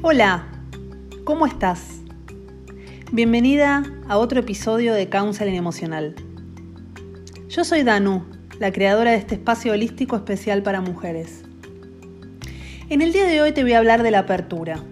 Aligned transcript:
Hola, 0.00 0.46
¿cómo 1.24 1.44
estás? 1.44 2.02
Bienvenida 3.10 3.82
a 4.06 4.16
otro 4.16 4.38
episodio 4.38 4.94
de 4.94 5.08
Counseling 5.08 5.56
Emocional. 5.56 6.14
Yo 7.48 7.64
soy 7.64 7.82
Danu, 7.82 8.24
la 8.60 8.70
creadora 8.70 9.10
de 9.10 9.16
este 9.16 9.34
espacio 9.34 9.72
holístico 9.72 10.14
especial 10.14 10.62
para 10.62 10.80
mujeres. 10.80 11.42
En 12.88 13.02
el 13.02 13.12
día 13.12 13.24
de 13.24 13.42
hoy 13.42 13.50
te 13.50 13.64
voy 13.64 13.72
a 13.72 13.78
hablar 13.78 14.04
de 14.04 14.12
la 14.12 14.20
apertura. 14.20 14.84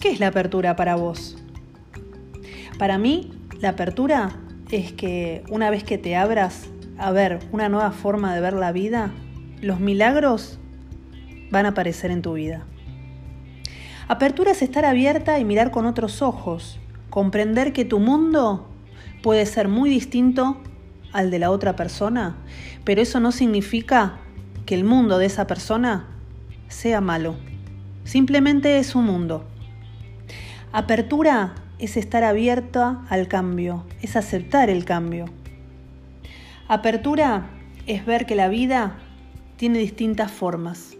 ¿Qué 0.00 0.10
es 0.10 0.20
la 0.20 0.28
apertura 0.28 0.76
para 0.76 0.94
vos? 0.94 1.36
Para 2.78 2.98
mí, 2.98 3.32
la 3.58 3.70
apertura 3.70 4.36
es 4.70 4.92
que 4.92 5.42
una 5.50 5.68
vez 5.68 5.82
que 5.82 5.98
te 5.98 6.14
abras 6.14 6.68
a 6.96 7.10
ver 7.10 7.40
una 7.50 7.68
nueva 7.68 7.90
forma 7.90 8.36
de 8.36 8.40
ver 8.40 8.52
la 8.52 8.70
vida, 8.70 9.10
los 9.60 9.80
milagros 9.80 10.60
van 11.50 11.66
a 11.66 11.70
aparecer 11.70 12.12
en 12.12 12.22
tu 12.22 12.34
vida. 12.34 12.66
Apertura 14.08 14.52
es 14.52 14.62
estar 14.62 14.84
abierta 14.84 15.40
y 15.40 15.44
mirar 15.44 15.72
con 15.72 15.84
otros 15.84 16.22
ojos, 16.22 16.78
comprender 17.10 17.72
que 17.72 17.84
tu 17.84 17.98
mundo 17.98 18.68
puede 19.20 19.44
ser 19.46 19.66
muy 19.66 19.90
distinto 19.90 20.58
al 21.12 21.32
de 21.32 21.40
la 21.40 21.50
otra 21.50 21.74
persona, 21.74 22.36
pero 22.84 23.02
eso 23.02 23.18
no 23.18 23.32
significa 23.32 24.18
que 24.64 24.76
el 24.76 24.84
mundo 24.84 25.18
de 25.18 25.26
esa 25.26 25.48
persona 25.48 26.06
sea 26.68 27.00
malo. 27.00 27.34
Simplemente 28.04 28.78
es 28.78 28.94
un 28.94 29.06
mundo. 29.06 29.44
Apertura 30.70 31.56
es 31.80 31.96
estar 31.96 32.22
abierta 32.22 33.04
al 33.08 33.26
cambio, 33.26 33.86
es 34.02 34.14
aceptar 34.14 34.70
el 34.70 34.84
cambio. 34.84 35.24
Apertura 36.68 37.50
es 37.86 38.06
ver 38.06 38.24
que 38.24 38.36
la 38.36 38.48
vida 38.48 38.98
tiene 39.56 39.80
distintas 39.80 40.30
formas. 40.30 40.96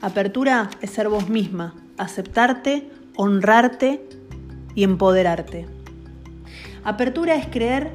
Apertura 0.00 0.70
es 0.80 0.90
ser 0.92 1.10
vos 1.10 1.28
misma, 1.28 1.74
aceptarte, 2.00 2.90
honrarte 3.14 4.02
y 4.74 4.84
empoderarte. 4.84 5.66
Apertura 6.82 7.34
es 7.34 7.46
creer, 7.46 7.90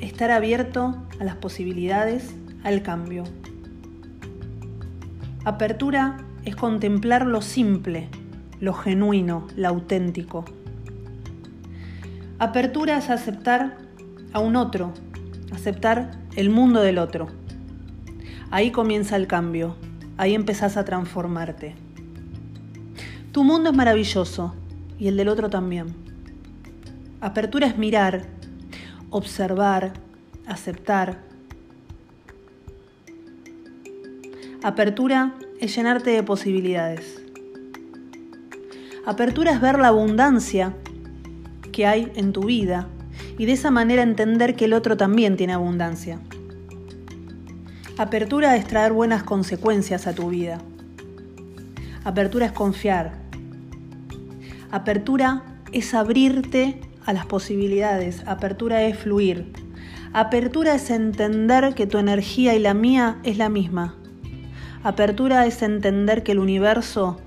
estar 0.00 0.30
abierto 0.30 0.96
a 1.20 1.24
las 1.24 1.36
posibilidades, 1.36 2.34
al 2.62 2.82
cambio. 2.82 3.24
Apertura 5.44 6.16
es 6.46 6.56
contemplar 6.56 7.26
lo 7.26 7.42
simple, 7.42 8.08
lo 8.60 8.72
genuino, 8.72 9.46
lo 9.56 9.68
auténtico. 9.68 10.46
Apertura 12.38 12.96
es 12.96 13.10
aceptar 13.10 13.76
a 14.32 14.38
un 14.38 14.56
otro, 14.56 14.94
aceptar 15.52 16.12
el 16.34 16.48
mundo 16.48 16.80
del 16.80 16.96
otro. 16.96 17.28
Ahí 18.50 18.70
comienza 18.70 19.16
el 19.16 19.26
cambio, 19.26 19.76
ahí 20.16 20.34
empezás 20.34 20.76
a 20.76 20.84
transformarte. 20.84 21.74
Tu 23.32 23.42
mundo 23.42 23.70
es 23.70 23.76
maravilloso 23.76 24.54
y 24.98 25.08
el 25.08 25.16
del 25.16 25.28
otro 25.28 25.50
también. 25.50 25.94
Apertura 27.20 27.66
es 27.66 27.78
mirar, 27.78 28.26
observar, 29.10 29.94
aceptar. 30.46 31.20
Apertura 34.62 35.34
es 35.60 35.74
llenarte 35.74 36.10
de 36.10 36.22
posibilidades. 36.22 37.20
Apertura 39.06 39.52
es 39.52 39.60
ver 39.60 39.78
la 39.78 39.88
abundancia 39.88 40.74
que 41.72 41.86
hay 41.86 42.10
en 42.14 42.32
tu 42.32 42.44
vida 42.44 42.88
y 43.36 43.46
de 43.46 43.52
esa 43.52 43.70
manera 43.70 44.02
entender 44.02 44.54
que 44.54 44.66
el 44.66 44.72
otro 44.72 44.96
también 44.96 45.36
tiene 45.36 45.52
abundancia. 45.52 46.20
Apertura 47.96 48.56
es 48.56 48.66
traer 48.66 48.92
buenas 48.92 49.22
consecuencias 49.22 50.08
a 50.08 50.14
tu 50.16 50.28
vida. 50.28 50.58
Apertura 52.02 52.46
es 52.46 52.50
confiar. 52.50 53.12
Apertura 54.72 55.44
es 55.70 55.94
abrirte 55.94 56.80
a 57.06 57.12
las 57.12 57.24
posibilidades. 57.26 58.24
Apertura 58.26 58.82
es 58.82 58.98
fluir. 58.98 59.52
Apertura 60.12 60.74
es 60.74 60.90
entender 60.90 61.76
que 61.76 61.86
tu 61.86 61.98
energía 61.98 62.56
y 62.56 62.58
la 62.58 62.74
mía 62.74 63.18
es 63.22 63.38
la 63.38 63.48
misma. 63.48 63.94
Apertura 64.82 65.46
es 65.46 65.62
entender 65.62 66.24
que 66.24 66.32
el 66.32 66.40
universo 66.40 67.20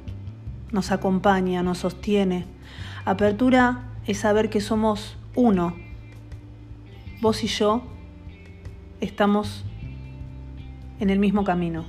nos 0.74 0.92
acompaña, 0.92 1.64
nos 1.64 1.78
sostiene. 1.78 2.44
Apertura 3.06 3.88
es 4.06 4.18
saber 4.18 4.50
que 4.50 4.60
somos 4.60 5.16
uno. 5.34 5.78
Vos 7.22 7.46
y 7.46 7.48
yo 7.48 7.84
estamos 9.00 9.64
en 11.00 11.10
el 11.10 11.20
mismo 11.20 11.44
camino. 11.44 11.86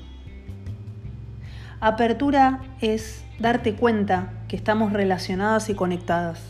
Apertura 1.80 2.60
es 2.80 3.24
darte 3.38 3.74
cuenta 3.74 4.32
que 4.48 4.56
estamos 4.56 4.92
relacionadas 4.92 5.70
y 5.70 5.74
conectadas. 5.74 6.40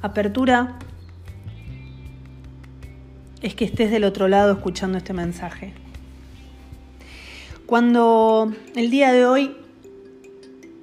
Apertura 0.00 0.78
es 3.42 3.54
que 3.54 3.64
estés 3.64 3.90
del 3.90 4.04
otro 4.04 4.28
lado 4.28 4.52
escuchando 4.52 4.96
este 4.96 5.12
mensaje. 5.12 5.74
Cuando 7.66 8.52
el 8.74 8.90
día 8.90 9.12
de 9.12 9.26
hoy 9.26 9.56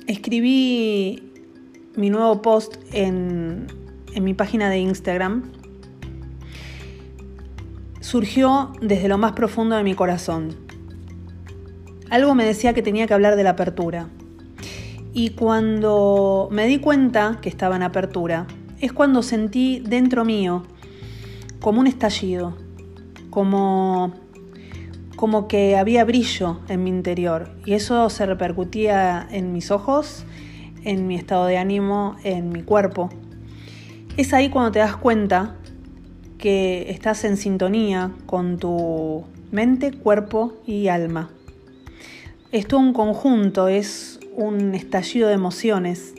escribí 0.08 1.32
mi 1.96 2.10
nuevo 2.10 2.42
post 2.42 2.76
en, 2.94 3.68
en 4.14 4.24
mi 4.24 4.34
página 4.34 4.70
de 4.70 4.78
Instagram, 4.78 5.52
surgió 8.02 8.74
desde 8.82 9.08
lo 9.08 9.18
más 9.18 9.32
profundo 9.34 9.78
de 9.78 9.84
mi 9.84 9.94
corazón. 9.94 10.56
Algo 12.10 12.36
me 12.36 12.44
decía 12.44 12.74
que 12.74 12.82
tenía 12.82 13.08
que 13.08 13.14
hablar 13.14 13.38
de 13.38 13.44
la 13.44 13.52
apertura. 13.52 14.10
Y 15.14 15.30
cuando 15.30 16.50
me 16.52 16.66
di 16.68 16.80
cuenta 16.80 17.38
que 17.42 17.48
estaba 17.48 17.76
en 17.76 17.84
apertura, 17.84 18.48
es 18.80 18.92
cuando 18.92 19.22
sentí 19.24 19.80
dentro 19.80 20.26
mío 20.26 20.64
como 21.62 21.80
un 21.80 21.88
estallido, 21.88 22.58
como, 23.30 24.14
como 25.16 25.48
que 25.48 25.78
había 25.78 26.04
brillo 26.04 26.60
en 26.68 26.84
mi 26.84 26.90
interior. 26.90 27.52
Y 27.66 27.74
eso 27.74 28.10
se 28.10 28.26
repercutía 28.26 29.28
en 29.30 29.54
mis 29.54 29.70
ojos, 29.70 30.26
en 30.84 31.08
mi 31.08 31.16
estado 31.16 31.46
de 31.46 31.58
ánimo, 31.58 32.16
en 32.24 32.50
mi 32.50 32.64
cuerpo. 32.64 33.10
Es 34.18 34.34
ahí 34.34 34.50
cuando 34.50 34.72
te 34.72 34.80
das 34.80 34.98
cuenta 34.98 35.56
que 36.42 36.88
estás 36.90 37.24
en 37.24 37.38
sintonía 37.38 38.12
con 38.26 38.58
tu 38.58 39.24
mente, 39.52 39.94
cuerpo 39.94 40.56
y 40.66 40.90
alma. 40.90 41.30
Es 42.52 42.68
todo 42.68 42.82
un 42.82 42.92
conjunto, 42.92 43.70
es 43.70 44.20
un 44.36 44.76
estallido 44.76 45.30
de 45.30 45.36
emociones 45.36 46.14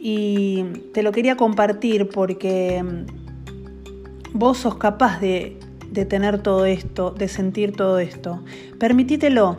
y 0.00 0.64
te 0.92 1.02
lo 1.02 1.12
quería 1.12 1.36
compartir 1.36 2.08
porque 2.08 2.82
mm, 2.82 4.36
vos 4.36 4.58
sos 4.58 4.76
capaz 4.76 5.20
de, 5.20 5.60
de 5.90 6.06
tener 6.06 6.42
todo 6.42 6.64
esto, 6.64 7.10
de 7.10 7.28
sentir 7.28 7.72
todo 7.72 7.98
esto. 7.98 8.42
Permitítelo, 8.78 9.58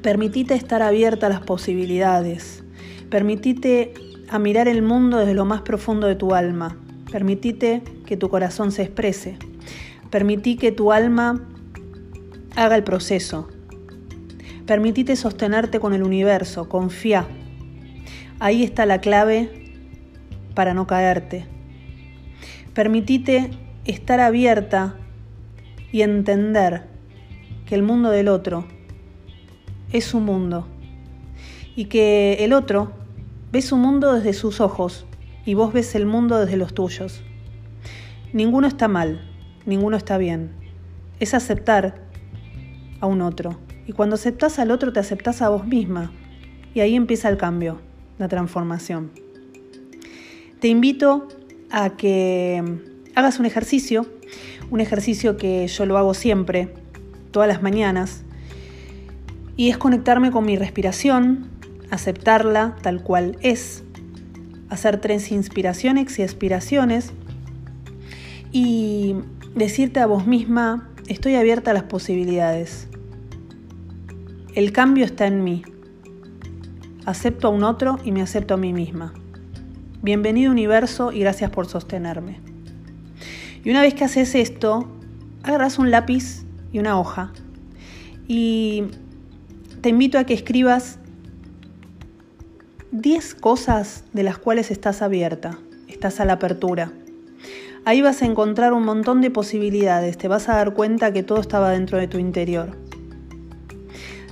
permitite 0.00 0.54
estar 0.54 0.80
abierta 0.80 1.26
a 1.26 1.30
las 1.30 1.40
posibilidades, 1.40 2.62
permitite 3.10 3.94
a 4.30 4.38
mirar 4.38 4.68
el 4.68 4.80
mundo 4.80 5.18
desde 5.18 5.34
lo 5.34 5.44
más 5.44 5.62
profundo 5.62 6.06
de 6.06 6.14
tu 6.14 6.34
alma. 6.34 6.76
Permitite 7.12 7.82
que 8.06 8.16
tu 8.16 8.30
corazón 8.30 8.72
se 8.72 8.82
exprese. 8.82 9.36
Permití 10.10 10.56
que 10.56 10.72
tu 10.72 10.92
alma 10.92 11.46
haga 12.56 12.74
el 12.74 12.84
proceso. 12.84 13.48
Permitite 14.64 15.14
sostenerte 15.16 15.78
con 15.78 15.92
el 15.92 16.02
universo, 16.02 16.70
confía. 16.70 17.28
Ahí 18.40 18.62
está 18.62 18.86
la 18.86 19.02
clave 19.02 19.50
para 20.54 20.72
no 20.72 20.86
caerte. 20.86 21.44
Permitite 22.72 23.50
estar 23.84 24.18
abierta 24.20 24.96
y 25.92 26.00
entender 26.00 26.86
que 27.66 27.74
el 27.74 27.82
mundo 27.82 28.08
del 28.08 28.28
otro 28.28 28.64
es 29.92 30.06
su 30.06 30.18
mundo 30.18 30.66
y 31.76 31.84
que 31.86 32.38
el 32.40 32.54
otro 32.54 32.92
ve 33.52 33.60
su 33.60 33.76
mundo 33.76 34.14
desde 34.14 34.32
sus 34.32 34.62
ojos 34.62 35.04
y 35.44 35.54
vos 35.54 35.72
ves 35.72 35.94
el 35.94 36.06
mundo 36.06 36.38
desde 36.38 36.56
los 36.56 36.74
tuyos. 36.74 37.22
Ninguno 38.32 38.66
está 38.66 38.88
mal, 38.88 39.20
ninguno 39.66 39.96
está 39.96 40.18
bien. 40.18 40.50
Es 41.20 41.34
aceptar 41.34 42.02
a 43.00 43.06
un 43.06 43.20
otro. 43.22 43.58
Y 43.86 43.92
cuando 43.92 44.14
aceptas 44.14 44.58
al 44.58 44.70
otro, 44.70 44.92
te 44.92 45.00
aceptas 45.00 45.42
a 45.42 45.48
vos 45.48 45.66
misma. 45.66 46.12
Y 46.74 46.80
ahí 46.80 46.94
empieza 46.94 47.28
el 47.28 47.36
cambio, 47.36 47.80
la 48.18 48.28
transformación. 48.28 49.10
Te 50.60 50.68
invito 50.68 51.28
a 51.70 51.90
que 51.90 52.62
hagas 53.14 53.40
un 53.40 53.46
ejercicio, 53.46 54.06
un 54.70 54.80
ejercicio 54.80 55.36
que 55.36 55.66
yo 55.66 55.86
lo 55.86 55.98
hago 55.98 56.14
siempre, 56.14 56.72
todas 57.32 57.48
las 57.48 57.62
mañanas, 57.62 58.22
y 59.56 59.70
es 59.70 59.76
conectarme 59.76 60.30
con 60.30 60.44
mi 60.44 60.56
respiración, 60.56 61.48
aceptarla 61.90 62.76
tal 62.80 63.02
cual 63.02 63.36
es, 63.40 63.82
hacer 64.72 64.96
tres 65.02 65.30
inspiraciones 65.30 66.18
y 66.18 66.22
expiraciones 66.22 67.12
y 68.52 69.16
decirte 69.54 70.00
a 70.00 70.06
vos 70.06 70.26
misma, 70.26 70.88
estoy 71.08 71.34
abierta 71.34 71.72
a 71.72 71.74
las 71.74 71.82
posibilidades. 71.82 72.88
El 74.54 74.72
cambio 74.72 75.04
está 75.04 75.26
en 75.26 75.44
mí. 75.44 75.62
Acepto 77.04 77.48
a 77.48 77.50
un 77.50 77.64
otro 77.64 77.98
y 78.02 78.12
me 78.12 78.22
acepto 78.22 78.54
a 78.54 78.56
mí 78.56 78.72
misma. 78.72 79.12
Bienvenido 80.00 80.50
universo 80.50 81.12
y 81.12 81.20
gracias 81.20 81.50
por 81.50 81.66
sostenerme. 81.66 82.40
Y 83.62 83.70
una 83.70 83.82
vez 83.82 83.92
que 83.92 84.04
haces 84.04 84.34
esto, 84.34 84.90
agarras 85.42 85.78
un 85.78 85.90
lápiz 85.90 86.46
y 86.72 86.78
una 86.78 86.98
hoja 86.98 87.30
y 88.26 88.84
te 89.82 89.90
invito 89.90 90.18
a 90.18 90.24
que 90.24 90.32
escribas 90.32 90.98
10 92.92 93.34
cosas 93.36 94.04
de 94.12 94.22
las 94.22 94.36
cuales 94.36 94.70
estás 94.70 95.00
abierta, 95.00 95.58
estás 95.88 96.20
a 96.20 96.26
la 96.26 96.34
apertura. 96.34 96.92
Ahí 97.86 98.02
vas 98.02 98.20
a 98.20 98.26
encontrar 98.26 98.74
un 98.74 98.84
montón 98.84 99.22
de 99.22 99.30
posibilidades, 99.30 100.18
te 100.18 100.28
vas 100.28 100.50
a 100.50 100.56
dar 100.56 100.74
cuenta 100.74 101.10
que 101.10 101.22
todo 101.22 101.40
estaba 101.40 101.70
dentro 101.70 101.96
de 101.96 102.06
tu 102.06 102.18
interior. 102.18 102.76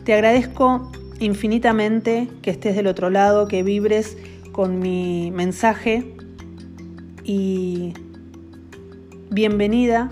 Te 0.05 0.13
agradezco 0.13 0.93
infinitamente 1.21 2.29
que 2.43 2.51
estés 2.51 2.77
del 2.77 2.87
otro 2.87 3.09
lado, 3.09 3.49
que 3.49 3.63
vibres 3.63 4.19
con 4.53 4.79
mi 4.79 5.31
mensaje 5.31 6.15
y 7.25 7.95
bienvenida 9.31 10.11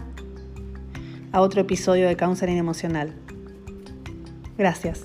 a 1.33 1.43
otro 1.43 1.61
episodio 1.61 2.09
de 2.09 2.17
Counseling 2.17 2.57
Emocional. 2.57 3.13
Gracias. 4.57 5.05